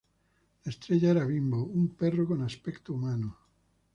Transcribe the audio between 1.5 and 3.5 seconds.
un perro con aspecto humano.